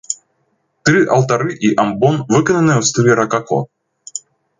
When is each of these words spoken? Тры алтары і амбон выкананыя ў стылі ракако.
Тры 0.87 1.01
алтары 1.17 1.49
і 1.69 1.69
амбон 1.83 2.15
выкананыя 2.37 2.77
ў 2.79 2.83
стылі 2.93 3.11
ракако. 3.21 3.59